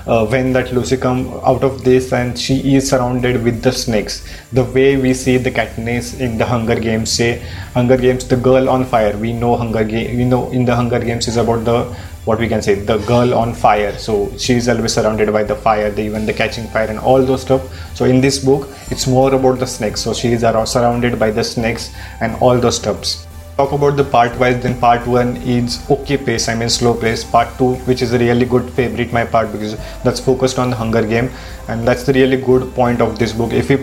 uh, 0.06 0.26
when 0.26 0.52
that 0.52 0.72
lucy 0.72 0.96
come 0.96 1.28
out 1.44 1.62
of 1.64 1.82
this 1.84 2.12
and 2.12 2.38
she 2.38 2.74
is 2.74 2.88
surrounded 2.88 3.42
with 3.42 3.62
the 3.62 3.72
snakes. 3.72 4.26
The 4.52 4.64
way 4.64 4.96
we 4.96 5.14
see 5.14 5.36
the 5.38 5.50
katniss 5.50 6.20
in 6.20 6.38
the 6.38 6.46
hunger 6.46 6.78
games 6.78 7.10
say 7.10 7.38
hunger 7.72 7.96
games 7.96 8.26
the 8.28 8.36
girl 8.36 8.68
on 8.68 8.84
fire. 8.84 9.16
We 9.16 9.32
know 9.32 9.56
hunger 9.56 9.84
game 9.84 10.16
we 10.16 10.24
know 10.24 10.50
in 10.50 10.64
the 10.64 10.76
hunger 10.76 11.00
games 11.00 11.28
is 11.28 11.36
about 11.36 11.64
the 11.64 11.84
what 12.24 12.38
we 12.38 12.48
can 12.48 12.62
say 12.62 12.74
the 12.74 12.98
girl 12.98 13.34
on 13.34 13.54
fire. 13.54 13.96
So 13.98 14.32
she's 14.38 14.68
always 14.68 14.94
surrounded 14.94 15.32
by 15.32 15.44
the 15.44 15.56
fire 15.56 15.90
the, 15.90 16.02
even 16.02 16.26
the 16.26 16.32
catching 16.32 16.66
fire 16.68 16.86
and 16.86 16.98
all 16.98 17.22
those 17.22 17.42
stuff. 17.42 17.62
So 17.96 18.04
in 18.04 18.20
this 18.20 18.38
book 18.38 18.68
it's 18.90 19.06
more 19.06 19.34
about 19.34 19.58
the 19.58 19.66
snakes. 19.66 20.00
So 20.02 20.14
she 20.14 20.32
is 20.32 20.40
surrounded 20.40 21.18
by 21.18 21.30
the 21.30 21.44
snakes 21.44 21.90
and 22.20 22.36
all 22.36 22.58
those 22.58 22.76
stuffs 22.76 23.26
talk 23.56 23.70
about 23.70 23.96
the 23.96 24.02
part 24.02 24.36
wise 24.38 24.60
then 24.62 24.78
part 24.80 25.06
one 25.06 25.36
is 25.56 25.74
okay 25.88 26.16
pace 26.16 26.48
i 26.48 26.54
mean 26.54 26.68
slow 26.68 26.92
pace. 26.92 27.22
Part 27.22 27.56
two 27.58 27.74
which 27.90 28.02
is 28.02 28.12
a 28.12 28.18
really 28.18 28.46
good 28.46 28.70
favorite 28.70 29.12
my 29.12 29.24
part 29.24 29.52
because 29.52 29.76
that's 30.02 30.20
focused 30.20 30.58
on 30.58 30.70
the 30.70 30.76
hunger 30.76 31.06
game. 31.06 31.30
And 31.68 31.86
that's 31.86 32.02
the 32.04 32.12
really 32.12 32.36
good 32.36 32.74
point 32.74 33.00
of 33.00 33.18
this 33.18 33.32
book. 33.32 33.52
If 33.52 33.68
we 33.68 33.76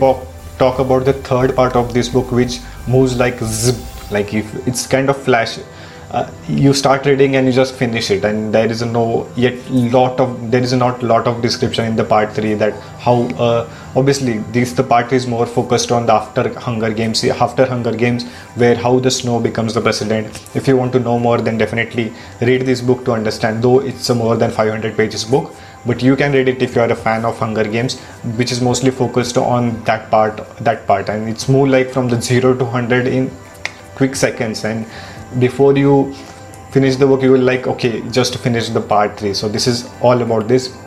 talk 0.58 0.80
about 0.80 1.06
the 1.06 1.14
third 1.14 1.56
part 1.56 1.76
of 1.76 1.94
this 1.94 2.10
book 2.10 2.32
which 2.32 2.60
moves 2.88 3.18
like 3.18 3.40
zip 3.40 3.78
like 4.12 4.34
if 4.34 4.68
it's 4.68 4.86
kind 4.86 5.10
of 5.10 5.18
flash 5.18 5.58
uh, 6.12 6.30
you 6.48 6.74
start 6.74 7.06
reading 7.06 7.38
and 7.38 7.48
you 7.48 7.54
just 7.54 7.74
finish 7.74 8.12
it 8.12 8.26
and 8.26 8.54
there 8.54 8.70
is 8.70 8.82
no 8.82 9.30
yet 9.38 9.58
lot 9.72 10.20
of 10.20 10.52
there 10.52 10.62
is 10.62 10.74
not 10.74 11.02
lot 11.02 11.26
of 11.26 11.42
description 11.42 11.86
in 11.86 11.96
the 11.96 12.04
part 12.04 12.34
3 12.34 12.54
that 12.56 12.74
how 13.06 13.14
uh, 13.46 13.62
obviously 13.96 14.40
this 14.56 14.74
the 14.74 14.84
part 14.84 15.14
is 15.14 15.26
more 15.26 15.46
focused 15.46 15.92
on 15.98 16.06
the 16.06 16.14
after 16.14 16.44
hunger 16.60 16.92
games 17.00 17.24
after 17.48 17.66
hunger 17.66 17.96
games 18.04 18.26
where 18.64 18.76
how 18.76 19.00
the 19.00 19.12
snow 19.12 19.40
becomes 19.40 19.74
the 19.74 19.82
president. 19.82 20.28
If 20.54 20.68
you 20.68 20.76
want 20.76 20.92
to 20.94 21.00
know 21.00 21.18
more 21.18 21.38
then 21.38 21.58
definitely 21.58 22.12
read 22.42 22.66
this 22.66 22.82
book 22.82 23.06
to 23.06 23.14
understand 23.14 23.64
though 23.64 23.80
it's 23.80 24.10
a 24.10 24.16
more 24.16 24.36
than 24.36 24.52
500 24.52 24.98
pages 24.98 25.24
book 25.24 25.54
but 25.86 26.04
you 26.04 26.16
can 26.16 26.34
read 26.34 26.48
it 26.48 26.62
if 26.62 26.76
you 26.76 26.82
are 26.82 26.92
a 26.92 26.96
fan 26.96 27.24
of 27.24 27.40
hunger 27.40 27.64
games 27.64 28.00
which 28.42 28.52
is 28.52 28.60
mostly 28.62 28.92
focused 28.92 29.38
on 29.38 29.82
that 29.86 30.12
part 30.12 30.44
that 30.60 30.86
part. 30.88 31.08
And 31.08 31.30
it's 31.30 31.48
more 31.48 31.68
like 31.68 31.90
from 31.92 32.10
the 32.10 32.22
0 32.22 32.58
to 32.58 32.66
100 32.66 33.08
in 33.08 33.32
quick 33.96 34.16
seconds 34.16 34.66
and 34.66 34.86
before 35.40 35.78
you 35.78 36.14
finish 36.72 36.96
the 36.96 37.06
book 37.06 37.22
you 37.22 37.32
will 37.32 37.42
like 37.42 37.68
okay 37.68 38.02
just 38.10 38.38
finish 38.38 38.70
the 38.70 38.82
part 38.82 39.20
3 39.20 39.34
so 39.34 39.50
this 39.50 39.68
is 39.68 39.90
all 40.02 40.22
about 40.22 40.48
this. 40.48 40.78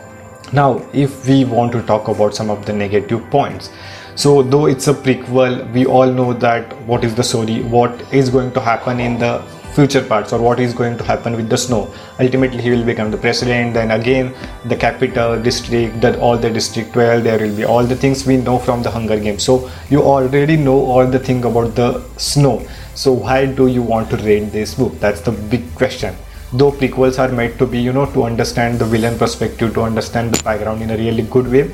Now 0.53 0.83
if 0.93 1.27
we 1.27 1.43
want 1.45 1.71
to 1.73 1.81
talk 1.83 2.07
about 2.07 2.35
some 2.35 2.49
of 2.49 2.65
the 2.65 2.73
negative 2.73 3.29
points 3.29 3.69
so 4.15 4.41
though 4.41 4.65
it's 4.67 4.87
a 4.87 4.93
prequel 4.93 5.71
we 5.73 5.85
all 5.85 6.11
know 6.11 6.33
that 6.33 6.79
what 6.87 7.03
is 7.03 7.15
the 7.15 7.23
story 7.23 7.61
what 7.63 8.13
is 8.13 8.29
going 8.29 8.51
to 8.53 8.61
happen 8.61 8.99
in 8.99 9.17
the 9.19 9.43
future 9.75 10.01
parts 10.01 10.31
or 10.31 10.39
what 10.41 10.59
is 10.59 10.73
going 10.73 10.97
to 10.97 11.03
happen 11.03 11.35
with 11.35 11.49
the 11.49 11.57
snow. 11.57 11.93
Ultimately 12.19 12.61
he 12.61 12.69
will 12.69 12.85
become 12.85 13.11
the 13.11 13.17
president 13.17 13.73
then 13.73 13.91
again 13.91 14.33
the 14.65 14.75
Capitol 14.75 15.41
district 15.41 15.99
that 15.99 16.17
all 16.19 16.37
the 16.37 16.49
district 16.49 16.93
12 16.93 17.23
there 17.25 17.39
will 17.39 17.55
be 17.55 17.65
all 17.65 17.83
the 17.83 17.95
things 17.95 18.25
we 18.25 18.37
know 18.37 18.57
from 18.57 18.81
the 18.83 18.89
hunger 18.89 19.19
games. 19.19 19.43
So 19.43 19.69
you 19.89 20.01
already 20.01 20.55
know 20.55 20.79
all 20.85 21.05
the 21.05 21.19
thing 21.19 21.43
about 21.43 21.75
the 21.75 22.01
snow 22.17 22.65
so 22.95 23.13
why 23.13 23.45
do 23.45 23.67
you 23.67 23.81
want 23.81 24.09
to 24.09 24.17
read 24.17 24.51
this 24.51 24.73
book? 24.75 24.93
That's 24.99 25.21
the 25.21 25.31
big 25.31 25.63
question. 25.75 26.15
Though 26.53 26.71
prequels 26.71 27.19
are 27.19 27.31
made 27.31 27.57
to 27.59 27.65
be, 27.65 27.79
you 27.79 27.93
know, 27.93 28.05
to 28.13 28.23
understand 28.23 28.79
the 28.79 28.85
villain 28.85 29.17
perspective, 29.17 29.73
to 29.73 29.81
understand 29.81 30.33
the 30.33 30.43
background 30.43 30.81
in 30.81 30.91
a 30.91 30.97
really 30.97 31.23
good 31.23 31.47
way, 31.47 31.71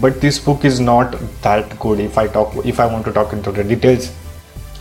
but 0.00 0.20
this 0.20 0.38
book 0.38 0.64
is 0.64 0.80
not 0.80 1.16
that 1.42 1.78
good. 1.78 2.00
If 2.00 2.18
I 2.18 2.26
talk, 2.26 2.54
if 2.64 2.80
I 2.80 2.86
want 2.86 3.04
to 3.06 3.12
talk 3.12 3.32
into 3.32 3.50
the 3.50 3.64
details, 3.64 4.12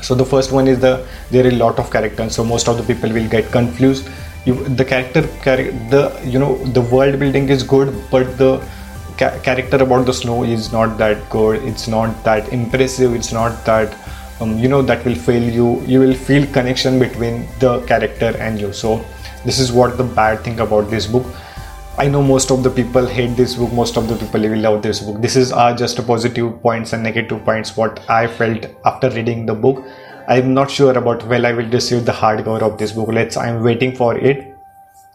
so 0.01 0.15
the 0.15 0.25
first 0.25 0.51
one 0.51 0.67
is 0.67 0.79
the 0.79 1.07
there 1.31 1.45
are 1.45 1.49
a 1.49 1.55
lot 1.55 1.79
of 1.79 1.91
characters, 1.91 2.35
so 2.35 2.43
most 2.43 2.67
of 2.67 2.77
the 2.77 2.83
people 2.83 3.11
will 3.11 3.29
get 3.29 3.51
confused 3.51 4.09
you, 4.45 4.55
the 4.79 4.85
character 4.85 5.21
the 5.93 6.01
you 6.23 6.39
know 6.39 6.55
the 6.77 6.81
world 6.81 7.19
building 7.19 7.49
is 7.49 7.63
good 7.63 7.93
but 8.11 8.37
the 8.37 8.51
ca- 9.17 9.37
character 9.39 9.77
about 9.77 10.05
the 10.05 10.13
snow 10.13 10.43
is 10.43 10.71
not 10.71 10.97
that 10.97 11.29
good 11.29 11.61
it's 11.63 11.87
not 11.87 12.23
that 12.23 12.47
impressive 12.59 13.13
it's 13.13 13.33
not 13.33 13.65
that 13.65 13.93
um, 14.41 14.57
you 14.57 14.67
know 14.67 14.81
that 14.81 15.03
will 15.05 15.15
fail 15.15 15.41
you 15.41 15.81
you 15.85 15.99
will 15.99 16.13
feel 16.13 16.45
connection 16.47 16.99
between 16.99 17.47
the 17.59 17.79
character 17.85 18.35
and 18.37 18.59
you 18.59 18.71
so 18.71 19.03
this 19.45 19.59
is 19.59 19.71
what 19.71 19.97
the 19.97 20.03
bad 20.03 20.43
thing 20.43 20.59
about 20.59 20.89
this 20.89 21.07
book 21.07 21.25
I 21.99 22.07
know 22.07 22.21
most 22.21 22.49
of 22.49 22.63
the 22.63 22.69
people 22.69 23.05
hate 23.05 23.35
this 23.35 23.55
book, 23.55 23.73
most 23.73 23.97
of 23.97 24.07
the 24.07 24.15
people 24.15 24.39
will 24.39 24.57
love 24.57 24.81
this 24.81 25.01
book. 25.01 25.21
This 25.21 25.35
is 25.35 25.51
uh, 25.51 25.75
just 25.75 25.99
a 25.99 26.01
positive 26.01 26.61
points 26.61 26.93
and 26.93 27.03
negative 27.03 27.43
points 27.43 27.75
what 27.75 27.99
I 28.09 28.25
felt 28.25 28.67
after 28.85 29.09
reading 29.09 29.45
the 29.45 29.53
book. 29.53 29.83
I'm 30.29 30.53
not 30.53 30.71
sure 30.71 30.97
about 30.97 31.27
when 31.27 31.43
I 31.43 31.51
will 31.51 31.67
receive 31.69 32.05
the 32.05 32.13
hardcover 32.13 32.61
of 32.61 32.77
this 32.77 32.93
book. 32.93 33.09
Let's 33.09 33.35
I'm 33.35 33.61
waiting 33.61 33.93
for 33.93 34.17
it 34.17 34.48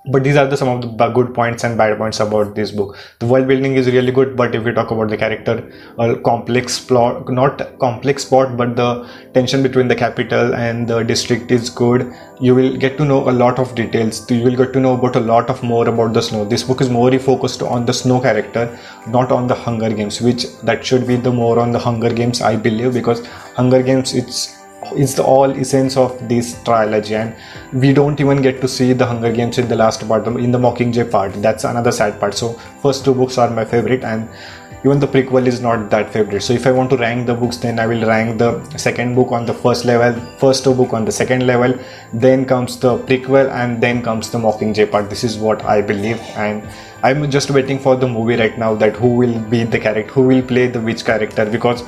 but 0.06 0.22
these 0.22 0.36
are 0.36 0.46
the 0.46 0.56
some 0.56 0.68
of 0.68 0.98
the 0.98 1.08
good 1.08 1.32
points 1.32 1.64
and 1.64 1.78
bad 1.78 1.96
points 1.96 2.20
about 2.20 2.54
this 2.54 2.70
book. 2.70 2.96
The 3.20 3.26
world 3.26 3.48
building 3.48 3.76
is 3.76 3.86
really 3.86 4.12
good 4.12 4.36
but 4.36 4.54
if 4.54 4.62
we 4.64 4.72
talk 4.72 4.90
about 4.90 5.08
the 5.08 5.16
character 5.16 5.72
a 5.98 6.16
complex 6.16 6.78
plot 6.78 7.28
not 7.30 7.78
complex 7.78 8.24
plot 8.24 8.56
but 8.56 8.76
the 8.76 9.08
tension 9.32 9.62
between 9.62 9.88
the 9.88 9.96
Capitol 9.96 10.54
and 10.54 10.86
the 10.86 11.02
district 11.02 11.50
is 11.50 11.70
good. 11.70 12.12
You 12.40 12.54
will 12.54 12.76
get 12.76 12.98
to 12.98 13.04
know 13.04 13.30
a 13.30 13.32
lot 13.32 13.58
of 13.58 13.74
details. 13.74 14.30
You 14.30 14.44
will 14.44 14.56
get 14.56 14.72
to 14.74 14.80
know 14.80 14.94
about 14.94 15.16
a 15.16 15.20
lot 15.20 15.48
of 15.48 15.62
more 15.62 15.88
about 15.88 16.12
the 16.12 16.20
snow. 16.20 16.44
This 16.44 16.64
book 16.64 16.80
is 16.80 16.90
more 16.90 17.10
focused 17.18 17.62
on 17.62 17.86
the 17.86 17.92
snow 17.92 18.20
character 18.20 18.78
not 19.06 19.30
on 19.30 19.46
the 19.46 19.54
hunger 19.54 19.90
games 19.90 20.20
which 20.20 20.46
that 20.62 20.84
should 20.84 21.06
be 21.06 21.16
the 21.16 21.30
more 21.30 21.58
on 21.58 21.72
the 21.72 21.78
hunger 21.78 22.12
games 22.12 22.40
i 22.40 22.56
believe 22.56 22.94
because 22.94 23.24
hunger 23.56 23.82
games 23.82 24.14
it's 24.14 24.63
is 24.92 25.14
the 25.14 25.22
all 25.22 25.50
essence 25.50 25.96
of 25.96 26.28
this 26.28 26.62
trilogy 26.64 27.14
and 27.14 27.34
we 27.72 27.92
don't 27.92 28.20
even 28.20 28.42
get 28.42 28.60
to 28.60 28.68
see 28.68 28.92
the 28.92 29.06
hunger 29.06 29.32
games 29.32 29.58
in 29.58 29.68
the 29.68 29.76
last 29.76 30.06
part 30.06 30.26
in 30.26 30.50
the 30.50 30.58
mockingjay 30.58 31.10
part. 31.10 31.32
That's 31.34 31.64
another 31.64 31.92
sad 31.92 32.20
part. 32.20 32.34
So 32.34 32.52
first 32.82 33.04
two 33.04 33.14
books 33.14 33.38
are 33.38 33.50
my 33.50 33.64
favorite 33.64 34.04
and 34.04 34.28
even 34.84 35.00
the 35.00 35.06
prequel 35.06 35.46
is 35.46 35.62
not 35.62 35.88
that 35.90 36.12
favorite. 36.12 36.42
So 36.42 36.52
if 36.52 36.66
i 36.66 36.72
want 36.72 36.90
to 36.90 36.96
rank 36.98 37.26
the 37.26 37.34
books 37.34 37.56
then 37.56 37.78
i 37.78 37.86
will 37.86 38.06
rank 38.06 38.38
the 38.38 38.62
second 38.76 39.14
book 39.14 39.32
on 39.32 39.46
the 39.46 39.54
first 39.54 39.84
level 39.86 40.20
first 40.38 40.64
two 40.64 40.74
book 40.74 40.92
on 40.92 41.04
the 41.04 41.12
second 41.12 41.46
level 41.46 41.78
then 42.12 42.44
comes 42.44 42.78
the 42.78 42.98
prequel 42.98 43.50
and 43.50 43.82
then 43.82 44.02
comes 44.02 44.30
the 44.30 44.38
mockingjay 44.38 44.90
part. 44.90 45.08
This 45.08 45.24
is 45.24 45.38
what 45.38 45.64
i 45.64 45.80
believe 45.80 46.20
and 46.36 46.62
i'm 47.02 47.30
just 47.30 47.50
waiting 47.50 47.78
for 47.78 47.96
the 47.96 48.06
movie 48.06 48.36
right 48.36 48.58
now 48.58 48.74
that 48.74 48.96
who 48.96 49.08
will 49.08 49.38
be 49.56 49.64
the 49.64 49.78
character 49.78 50.12
who 50.12 50.22
will 50.22 50.42
play 50.42 50.66
the 50.66 50.80
which 50.80 51.04
character 51.04 51.44
because 51.44 51.82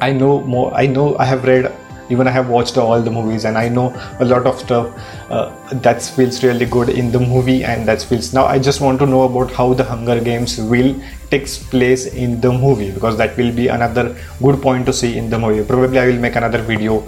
i 0.00 0.12
know 0.12 0.40
more 0.42 0.72
i 0.74 0.86
know 0.86 1.16
i 1.18 1.24
have 1.24 1.44
read 1.44 1.72
even 2.10 2.26
i 2.26 2.30
have 2.30 2.48
watched 2.48 2.76
all 2.76 3.02
the 3.02 3.10
movies 3.10 3.44
and 3.44 3.58
i 3.58 3.68
know 3.68 3.86
a 4.20 4.24
lot 4.24 4.46
of 4.46 4.58
stuff 4.58 4.86
uh, 5.30 5.50
that 5.86 6.02
feels 6.02 6.42
really 6.44 6.66
good 6.66 6.88
in 6.88 7.10
the 7.10 7.18
movie 7.18 7.62
and 7.64 7.86
that 7.88 8.02
feels 8.02 8.32
now 8.32 8.44
i 8.46 8.58
just 8.58 8.80
want 8.80 8.98
to 8.98 9.06
know 9.06 9.22
about 9.22 9.50
how 9.52 9.72
the 9.74 9.84
hunger 9.84 10.20
games 10.20 10.58
will 10.60 10.94
takes 11.30 11.58
place 11.58 12.06
in 12.06 12.40
the 12.40 12.52
movie 12.52 12.90
because 12.90 13.16
that 13.16 13.36
will 13.36 13.52
be 13.52 13.68
another 13.68 14.16
good 14.42 14.60
point 14.62 14.86
to 14.86 14.92
see 14.92 15.16
in 15.18 15.30
the 15.30 15.38
movie. 15.38 15.64
Probably 15.64 15.98
i 15.98 16.06
will 16.06 16.20
make 16.26 16.36
another 16.36 16.62
video 16.62 17.00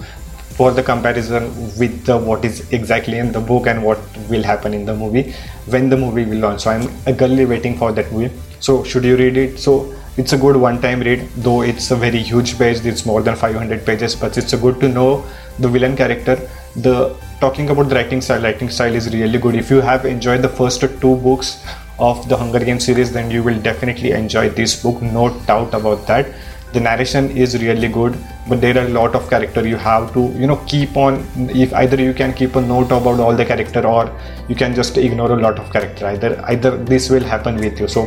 for 0.57 0.71
the 0.71 0.83
comparison 0.83 1.43
with 1.79 2.05
the 2.05 2.17
what 2.17 2.43
is 2.43 2.69
exactly 2.73 3.17
in 3.17 3.31
the 3.31 3.39
book 3.39 3.67
and 3.67 3.81
what 3.81 3.99
will 4.29 4.43
happen 4.43 4.73
in 4.73 4.83
the 4.85 4.93
movie 4.93 5.33
when 5.67 5.89
the 5.89 5.95
movie 5.95 6.25
will 6.25 6.39
launch. 6.39 6.61
So 6.61 6.71
i'm 6.71 6.89
eagerly 7.07 7.45
waiting 7.45 7.77
for 7.77 7.91
that 7.93 8.11
movie. 8.11 8.33
So 8.59 8.83
should 8.83 9.05
you 9.05 9.15
read 9.15 9.37
it? 9.37 9.57
So 9.59 9.95
it's 10.19 10.33
a 10.33 10.37
good 10.43 10.57
one-time 10.67 10.99
read 11.07 11.21
though 11.45 11.61
it's 11.61 11.91
a 11.91 11.95
very 11.95 12.21
huge 12.29 12.57
page. 12.57 12.85
It's 12.85 13.05
more 13.05 13.21
than 13.21 13.35
500 13.35 13.85
pages 13.85 14.15
but 14.15 14.37
it's 14.37 14.53
a 14.53 14.57
good 14.57 14.79
to 14.81 14.89
know 14.89 15.25
the 15.59 15.69
villain 15.69 15.95
character. 15.95 16.35
The 16.75 17.15
talking 17.39 17.69
about 17.69 17.87
the 17.87 17.95
writing 17.95 18.21
style 18.21 18.41
writing 18.41 18.69
style 18.69 18.93
is 18.93 19.13
really 19.13 19.39
good. 19.39 19.55
If 19.55 19.69
you 19.69 19.79
have 19.79 20.05
enjoyed 20.05 20.41
the 20.41 20.49
first 20.49 20.81
two 20.81 21.15
books 21.27 21.63
of 21.99 22.27
the 22.27 22.35
hunger 22.35 22.59
games 22.59 22.85
series 22.85 23.13
then 23.13 23.31
you 23.31 23.43
will 23.43 23.61
definitely 23.61 24.11
enjoy 24.11 24.49
this 24.49 24.75
book 24.83 25.01
no 25.01 25.29
doubt 25.51 25.73
about 25.73 26.05
that. 26.07 26.35
The 26.73 26.81
narration 26.81 27.31
is 27.45 27.55
really 27.61 27.87
good 27.87 28.17
but 28.49 28.59
there 28.59 28.77
are 28.77 28.87
a 28.87 28.89
lot 28.89 29.15
of 29.15 29.29
character 29.29 29.65
you 29.65 29.77
have 29.77 30.11
to 30.15 30.25
you 30.41 30.47
know 30.47 30.57
keep 30.73 30.97
on. 30.97 31.23
If 31.63 31.73
either 31.83 32.01
you 32.01 32.13
can 32.13 32.33
keep 32.33 32.57
a 32.57 32.61
note 32.73 32.91
about 32.97 33.21
all 33.21 33.37
the 33.43 33.45
character 33.45 33.87
or 33.87 34.03
you 34.49 34.55
can 34.55 34.75
just 34.75 34.97
ignore 34.97 35.31
a 35.31 35.41
lot 35.47 35.59
of 35.59 35.71
character 35.71 36.07
either 36.07 36.43
either 36.49 36.75
this 36.91 37.09
will 37.09 37.23
happen 37.23 37.55
with 37.55 37.79
you. 37.79 37.87
So 37.87 38.05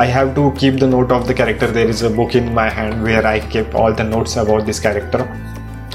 I 0.00 0.06
have 0.06 0.36
to 0.36 0.52
keep 0.52 0.78
the 0.78 0.86
note 0.86 1.10
of 1.10 1.26
the 1.26 1.34
character. 1.34 1.66
There 1.66 1.88
is 1.88 2.02
a 2.02 2.10
book 2.10 2.36
in 2.36 2.54
my 2.54 2.70
hand 2.70 3.02
where 3.02 3.26
I 3.26 3.40
keep 3.40 3.74
all 3.74 3.92
the 3.92 4.04
notes 4.04 4.36
about 4.36 4.64
this 4.64 4.78
character. 4.78 5.26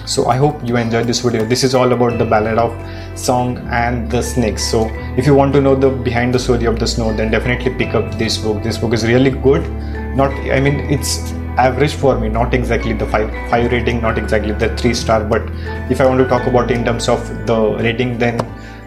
So 0.05 0.25
I 0.25 0.35
hope 0.35 0.61
you 0.67 0.75
enjoyed 0.75 1.07
this 1.07 1.21
video. 1.21 1.45
This 1.45 1.63
is 1.63 1.73
all 1.73 1.93
about 1.93 2.17
the 2.17 2.25
ballad 2.25 2.57
of 2.57 2.73
song 3.17 3.57
and 3.71 4.11
the 4.11 4.21
snakes. 4.21 4.69
So 4.69 4.89
if 5.15 5.25
you 5.25 5.33
want 5.33 5.53
to 5.53 5.61
know 5.61 5.75
the 5.75 5.89
behind 5.89 6.35
the 6.35 6.39
story 6.39 6.65
of 6.65 6.79
the 6.79 6.85
snow, 6.85 7.13
then 7.13 7.31
definitely 7.31 7.73
pick 7.75 7.93
up 7.93 8.17
this 8.17 8.37
book. 8.37 8.61
This 8.61 8.77
book 8.77 8.93
is 8.93 9.05
really 9.05 9.29
good. 9.29 9.71
Not 10.17 10.31
I 10.57 10.59
mean 10.59 10.81
it's 10.91 11.31
average 11.67 11.93
for 11.93 12.19
me, 12.19 12.27
not 12.27 12.53
exactly 12.53 12.91
the 12.91 13.05
five 13.07 13.31
five 13.49 13.71
rating, 13.71 14.01
not 14.01 14.17
exactly 14.17 14.51
the 14.51 14.75
three 14.75 14.93
star, 14.93 15.23
but 15.23 15.43
if 15.89 16.01
I 16.01 16.05
want 16.05 16.19
to 16.19 16.27
talk 16.27 16.45
about 16.45 16.71
in 16.71 16.83
terms 16.83 17.07
of 17.07 17.25
the 17.47 17.77
rating, 17.77 18.17
then 18.17 18.37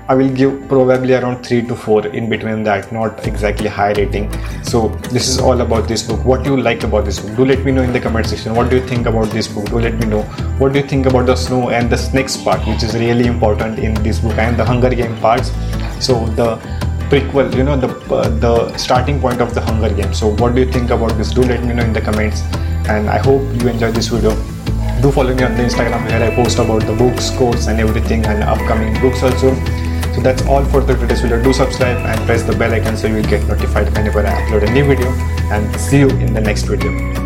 I 0.08 0.14
will 0.14 0.32
give 0.32 0.68
probably 0.68 1.14
around 1.14 1.44
3 1.44 1.62
to 1.62 1.74
4 1.74 2.06
in 2.06 2.28
between 2.28 2.62
that, 2.62 2.92
not 2.92 3.26
exactly 3.26 3.66
high 3.66 3.92
rating. 3.94 4.30
So, 4.62 4.88
this 5.10 5.28
is 5.28 5.38
all 5.38 5.60
about 5.60 5.88
this 5.88 6.04
book. 6.04 6.24
What 6.24 6.44
you 6.44 6.56
like 6.56 6.84
about 6.84 7.04
this 7.04 7.18
book? 7.18 7.34
Do 7.36 7.44
let 7.44 7.64
me 7.64 7.72
know 7.72 7.82
in 7.82 7.92
the 7.92 7.98
comment 7.98 8.26
section. 8.26 8.54
What 8.54 8.70
do 8.70 8.76
you 8.76 8.86
think 8.86 9.06
about 9.06 9.30
this 9.30 9.48
book? 9.48 9.64
Do 9.66 9.80
let 9.80 9.94
me 9.94 10.06
know. 10.06 10.22
What 10.60 10.72
do 10.72 10.78
you 10.78 10.86
think 10.86 11.06
about 11.06 11.26
the 11.26 11.34
snow 11.34 11.70
and 11.70 11.90
the 11.90 11.98
snakes 11.98 12.36
part, 12.36 12.64
which 12.68 12.84
is 12.84 12.94
really 12.94 13.26
important 13.26 13.80
in 13.80 13.94
this 14.04 14.20
book, 14.20 14.38
and 14.38 14.56
the 14.56 14.64
Hunger 14.64 14.90
Game 14.90 15.16
parts. 15.18 15.50
So, 15.98 16.24
the 16.40 16.56
prequel, 17.10 17.52
you 17.56 17.64
know, 17.64 17.76
the 17.76 17.88
uh, 18.14 18.28
the 18.28 18.76
starting 18.76 19.20
point 19.20 19.40
of 19.40 19.54
the 19.54 19.60
Hunger 19.60 19.92
game 19.92 20.14
So, 20.14 20.36
what 20.36 20.54
do 20.54 20.60
you 20.60 20.70
think 20.70 20.90
about 20.90 21.16
this? 21.18 21.32
Do 21.32 21.42
let 21.42 21.64
me 21.64 21.74
know 21.74 21.82
in 21.82 21.92
the 21.92 22.00
comments. 22.00 22.42
And 22.88 23.10
I 23.10 23.18
hope 23.18 23.42
you 23.60 23.68
enjoyed 23.68 23.94
this 23.94 24.06
video 24.06 24.36
do 25.02 25.12
follow 25.12 25.34
me 25.34 25.42
on 25.44 25.54
the 25.56 25.62
instagram 25.62 26.02
where 26.08 26.22
i 26.26 26.34
post 26.34 26.58
about 26.58 26.80
the 26.86 26.94
books 27.00 27.28
course 27.38 27.66
and 27.66 27.80
everything 27.80 28.24
and 28.24 28.42
upcoming 28.42 28.98
books 29.02 29.22
also 29.22 29.50
so 30.16 30.22
that's 30.22 30.42
all 30.46 30.64
for 30.64 30.80
today's 30.80 31.20
video. 31.20 31.42
Do 31.42 31.52
subscribe 31.52 31.98
and 31.98 32.18
press 32.24 32.42
the 32.42 32.56
bell 32.56 32.72
icon 32.72 32.96
so 32.96 33.06
you 33.06 33.16
will 33.16 33.22
get 33.24 33.46
notified 33.46 33.94
whenever 33.94 34.26
I 34.26 34.30
upload 34.30 34.66
a 34.66 34.72
new 34.72 34.86
video 34.86 35.10
and 35.52 35.78
see 35.78 35.98
you 35.98 36.08
in 36.08 36.32
the 36.32 36.40
next 36.40 36.62
video. 36.62 37.25